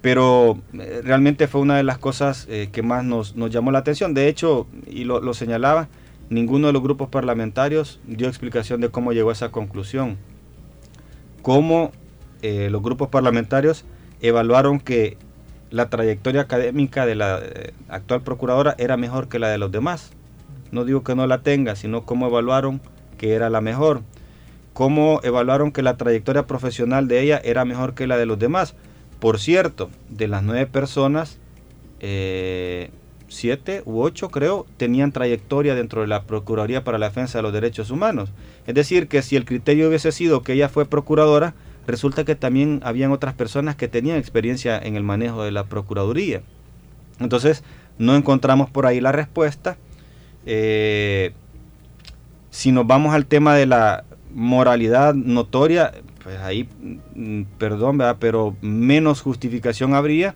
[0.00, 0.58] pero
[1.02, 4.14] realmente fue una de las cosas que más nos, llamó la atención.
[4.14, 5.88] De hecho, y lo, lo señalaba,
[6.28, 10.16] Ninguno de los grupos parlamentarios dio explicación de cómo llegó a esa conclusión.
[11.42, 11.92] Cómo
[12.42, 13.84] eh, los grupos parlamentarios
[14.20, 15.16] evaluaron que
[15.70, 20.10] la trayectoria académica de la eh, actual procuradora era mejor que la de los demás.
[20.72, 22.80] No digo que no la tenga, sino cómo evaluaron
[23.18, 24.02] que era la mejor.
[24.72, 28.74] Cómo evaluaron que la trayectoria profesional de ella era mejor que la de los demás.
[29.20, 31.38] Por cierto, de las nueve personas,
[32.00, 32.90] eh,
[33.28, 37.52] siete u ocho creo, tenían trayectoria dentro de la Procuraduría para la Defensa de los
[37.52, 38.30] Derechos Humanos.
[38.66, 41.54] Es decir, que si el criterio hubiese sido que ella fue procuradora,
[41.86, 46.42] resulta que también habían otras personas que tenían experiencia en el manejo de la Procuraduría.
[47.20, 47.62] Entonces,
[47.98, 49.78] no encontramos por ahí la respuesta.
[50.44, 51.32] Eh,
[52.50, 56.68] si nos vamos al tema de la moralidad notoria, pues ahí,
[57.14, 60.34] mm, perdón, pero menos justificación habría.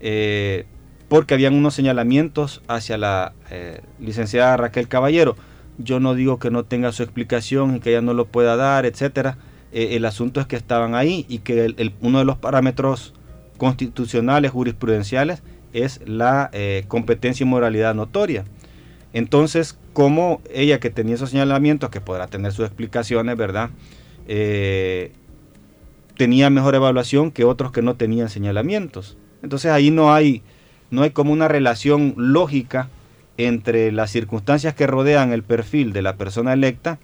[0.00, 0.66] Eh,
[1.10, 5.34] porque habían unos señalamientos hacia la eh, licenciada Raquel Caballero.
[5.76, 8.86] Yo no digo que no tenga su explicación y que ella no lo pueda dar,
[8.86, 9.36] etcétera.
[9.72, 13.12] Eh, el asunto es que estaban ahí y que uno de los parámetros
[13.58, 15.42] constitucionales, jurisprudenciales,
[15.72, 18.44] es la eh, competencia y moralidad notoria.
[19.12, 23.70] Entonces, como ella que tenía esos señalamientos, que podrá tener sus explicaciones, ¿verdad?
[26.16, 29.16] tenía mejor evaluación que otros que no tenían señalamientos.
[29.42, 30.44] Entonces ahí no hay
[30.90, 32.88] no hay como una relación lógica
[33.36, 36.98] entre las circunstancias que rodean el perfil de la persona electa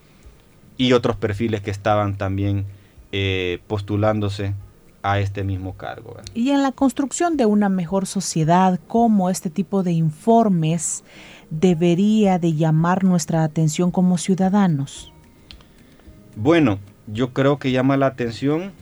[0.76, 2.66] y otros perfiles que estaban también
[3.12, 4.54] eh, postulándose
[5.02, 6.16] a este mismo cargo.
[6.34, 11.04] Y en la construcción de una mejor sociedad, ¿cómo este tipo de informes
[11.50, 15.12] debería de llamar nuestra atención como ciudadanos?
[16.34, 18.72] Bueno, yo creo que llama la atención,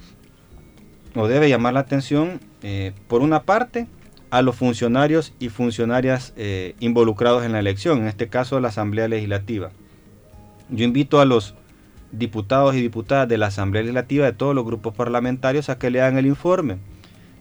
[1.14, 3.86] o debe llamar la atención, eh, por una parte,
[4.34, 9.06] a los funcionarios y funcionarias eh, involucrados en la elección, en este caso la Asamblea
[9.06, 9.70] Legislativa.
[10.70, 11.54] Yo invito a los
[12.10, 16.18] diputados y diputadas de la Asamblea Legislativa de todos los grupos parlamentarios a que lean
[16.18, 16.78] el informe.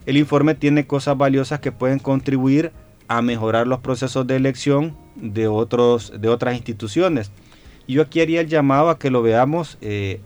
[0.05, 2.71] El informe tiene cosas valiosas que pueden contribuir
[3.07, 7.31] a mejorar los procesos de elección de, otros, de otras instituciones.
[7.87, 10.21] Yo aquí haría el llamado a que lo veamos, eh,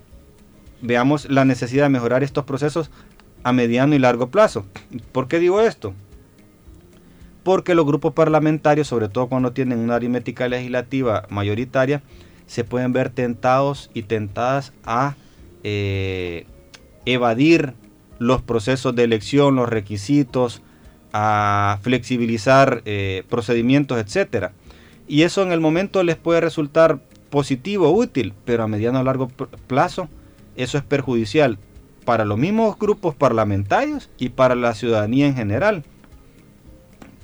[0.81, 2.91] veamos la necesidad de mejorar estos procesos
[3.43, 4.65] a mediano y largo plazo.
[5.13, 5.93] ¿Por qué digo esto?
[7.47, 12.01] Porque los grupos parlamentarios, sobre todo cuando tienen una aritmética legislativa mayoritaria,
[12.45, 15.15] se pueden ver tentados y tentadas a
[15.63, 16.45] eh,
[17.05, 17.73] evadir
[18.19, 20.61] los procesos de elección, los requisitos,
[21.13, 24.51] a flexibilizar eh, procedimientos, etcétera.
[25.07, 29.29] Y eso en el momento les puede resultar positivo, útil, pero a mediano o largo
[29.67, 30.09] plazo
[30.57, 31.59] eso es perjudicial
[32.03, 35.85] para los mismos grupos parlamentarios y para la ciudadanía en general.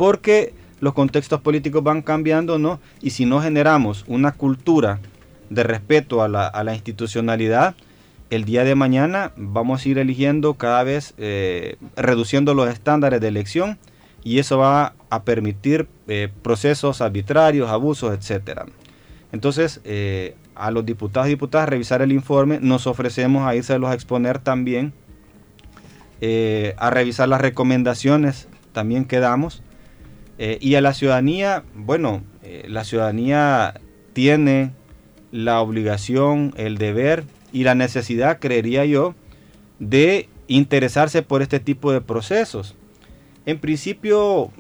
[0.04, 2.82] Porque los contextos políticos van cambiando, ¿no?
[3.02, 5.00] Y si no generamos una cultura
[5.50, 7.76] de respeto a la, institucionalidad,
[8.30, 13.30] el día de mañana vamos a ir eligiendo cada vez, eh, reduciendo los estándares de
[13.30, 13.78] elección
[14.26, 18.66] y eso va a permitir eh, procesos arbitrarios, abusos, etcétera.
[19.32, 23.94] Entonces, eh, a los diputados y diputadas revisar el informe, nos ofrecemos a irse a
[23.94, 24.92] exponer también,
[26.78, 29.20] a revisar las recomendaciones también que
[30.50, 32.24] damos, y a la ciudadanía, bueno,
[32.68, 33.80] la ciudadanía
[34.14, 34.72] tiene
[35.32, 39.16] la obligación, el deber y la necesidad, creería yo,
[39.80, 42.76] de interesarse por este tipo de procesos.
[43.46, 44.52] En principio,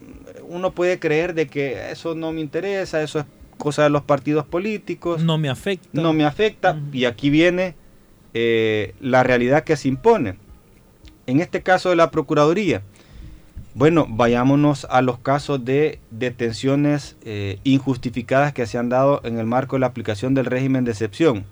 [0.48, 3.26] uno puede creer de que eso no me interesa, eso es
[3.58, 5.24] cosa de los partidos políticos.
[5.24, 5.88] No me afecta.
[5.94, 6.80] No me afecta.
[6.92, 7.76] Y aquí viene
[8.34, 10.36] eh, la realidad que se impone.
[11.28, 12.82] En este caso de la Procuraduría,
[13.76, 19.48] bueno, vayámonos a los casos de detenciones eh, injustificadas que se han dado en el
[19.48, 21.44] marco de la aplicación del régimen de excepción.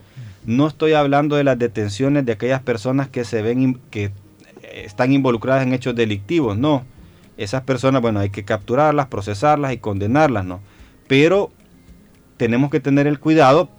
[0.45, 4.11] No estoy hablando de las detenciones de aquellas personas que se ven que eh,
[4.85, 6.83] están involucradas en hechos delictivos, no.
[7.37, 10.59] Esas personas, bueno, hay que capturarlas, procesarlas y condenarlas, ¿no?
[11.07, 11.51] Pero
[12.37, 13.69] tenemos que tener el cuidado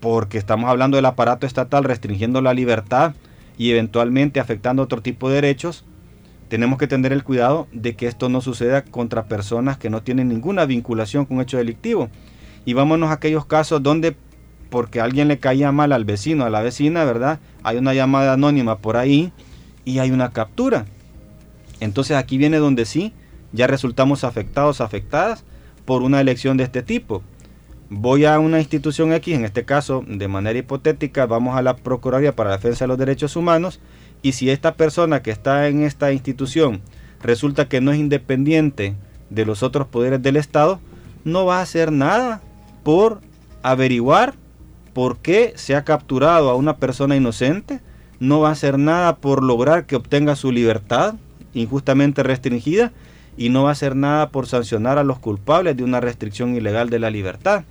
[0.00, 3.14] porque estamos hablando del aparato estatal restringiendo la libertad
[3.56, 5.84] y eventualmente afectando otro tipo de derechos
[6.52, 10.28] tenemos que tener el cuidado de que esto no suceda contra personas que no tienen
[10.28, 12.10] ninguna vinculación con hecho delictivo.
[12.66, 14.14] Y vámonos a aquellos casos donde
[14.68, 17.40] porque alguien le caía mal al vecino, a la vecina, ¿verdad?
[17.62, 19.32] Hay una llamada anónima por ahí
[19.86, 20.84] y hay una captura.
[21.80, 23.14] Entonces aquí viene donde sí,
[23.52, 25.44] ya resultamos afectados, afectadas
[25.86, 27.22] por una elección de este tipo.
[27.88, 32.36] Voy a una institución X, en este caso de manera hipotética, vamos a la Procuraduría
[32.36, 33.80] para la Defensa de los Derechos Humanos
[34.22, 36.80] y si esta persona que está en esta institución
[37.20, 38.94] resulta que no es independiente
[39.30, 40.80] de los otros poderes del Estado,
[41.24, 42.40] no va a hacer nada
[42.82, 43.20] por
[43.62, 44.34] averiguar
[44.92, 47.80] por qué se ha capturado a una persona inocente,
[48.20, 51.14] no va a hacer nada por lograr que obtenga su libertad
[51.54, 52.92] injustamente restringida
[53.36, 56.90] y no va a hacer nada por sancionar a los culpables de una restricción ilegal
[56.90, 57.64] de la libertad.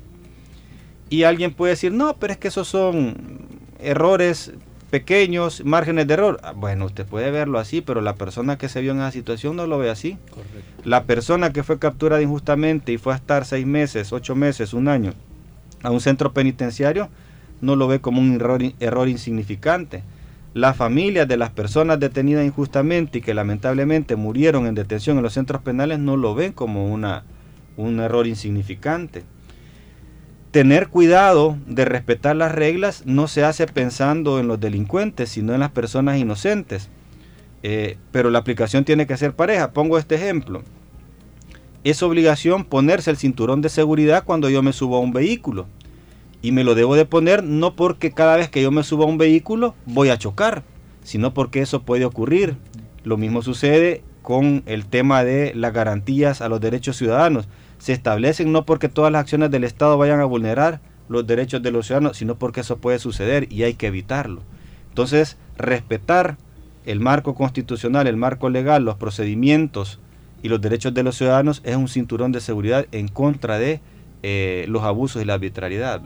[1.10, 3.48] Y alguien puede decir, no, pero es que esos son
[3.80, 4.54] errores
[4.92, 6.40] pequeños márgenes de error.
[6.44, 9.56] Ah, bueno, usted puede verlo así, pero la persona que se vio en esa situación
[9.56, 10.18] no lo ve así.
[10.84, 14.88] La persona que fue capturada injustamente y fue a estar seis meses, ocho meses, un
[14.88, 15.14] año
[15.82, 17.10] a un centro penitenciario,
[17.60, 20.04] no lo ve como un error, error insignificante.
[20.54, 25.34] Las familias de las personas detenidas injustamente y que lamentablemente murieron en detención en los
[25.34, 27.24] centros penales no lo ven como una,
[27.78, 29.24] un error insignificante
[30.52, 35.62] tener cuidado de respetar las reglas no se hace pensando en los delincuentes, sino en
[35.62, 36.90] las personas inocentes.
[37.64, 39.72] Eh, pero la aplicación tiene que ser pareja.
[39.72, 40.62] Pongo este ejemplo.
[41.84, 45.68] Es obligación ponerse el cinturón de seguridad cuando yo me subo a un vehículo.
[46.42, 49.08] Y me lo debo de poner no porque cada vez que yo me subo a
[49.08, 50.64] un vehículo voy a chocar,
[51.04, 52.58] sino porque eso puede ocurrir.
[53.04, 57.48] Lo mismo sucede con el tema de las garantías a los derechos ciudadanos
[57.82, 61.72] se establecen no porque todas las acciones del Estado vayan a vulnerar los derechos de
[61.72, 64.44] los ciudadanos, sino porque eso puede suceder y hay que evitarlo.
[64.90, 66.38] Entonces, respetar
[66.86, 70.00] el marco constitucional, el marco legal, los procedimientos
[70.44, 73.82] y los derechos de los ciudadanos es un cinturón de seguridad en contra de
[74.22, 76.02] eh, los abusos y la arbitrariedad.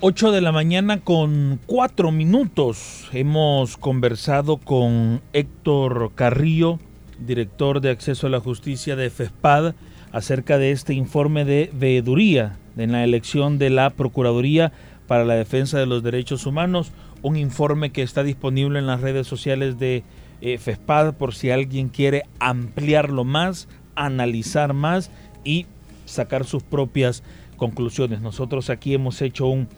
[0.00, 3.08] 8 de la mañana con 4 minutos.
[3.12, 6.78] Hemos conversado con Héctor Carrillo,
[7.18, 9.74] director de Acceso a la Justicia de FESPAD,
[10.16, 14.72] acerca de este informe de veeduría en la elección de la Procuraduría
[15.06, 16.90] para la Defensa de los Derechos Humanos,
[17.20, 20.04] un informe que está disponible en las redes sociales de
[20.40, 25.10] eh, FESPAD por si alguien quiere ampliarlo más, analizar más
[25.44, 25.66] y
[26.06, 27.22] sacar sus propias
[27.58, 28.22] conclusiones.
[28.22, 29.68] Nosotros aquí hemos hecho un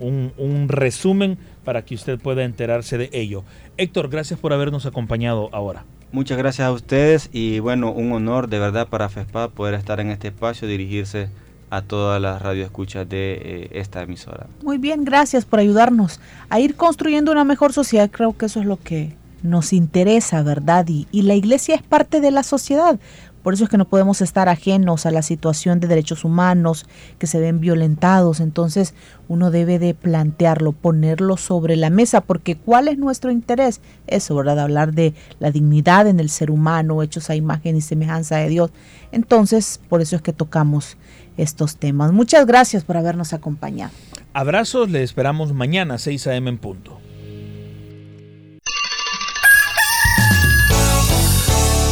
[0.00, 3.44] un, resumen para que usted pueda enterarse de ello.
[3.76, 5.84] Héctor, gracias por habernos acompañado ahora.
[6.12, 10.10] Muchas gracias a ustedes y bueno, un honor de verdad para FESPAD poder estar en
[10.10, 11.30] este espacio, dirigirse
[11.70, 14.46] a todas las radioescuchas de eh, esta emisora.
[14.62, 18.10] Muy bien, gracias por ayudarnos a ir construyendo una mejor sociedad.
[18.10, 20.86] Creo que eso es lo que nos interesa, ¿verdad?
[20.86, 23.00] Y, y la iglesia es parte de la sociedad.
[23.42, 26.86] Por eso es que no podemos estar ajenos a la situación de derechos humanos
[27.18, 28.40] que se ven violentados.
[28.40, 28.94] Entonces
[29.28, 33.80] uno debe de plantearlo, ponerlo sobre la mesa, porque ¿cuál es nuestro interés?
[34.06, 34.60] Eso, ¿verdad?
[34.60, 38.70] Hablar de la dignidad en el ser humano, hechos a imagen y semejanza de Dios.
[39.10, 40.96] Entonces, por eso es que tocamos
[41.36, 42.12] estos temas.
[42.12, 43.92] Muchas gracias por habernos acompañado.
[44.34, 46.50] Abrazos, le esperamos mañana, 6 a.m.
[46.50, 46.98] en punto.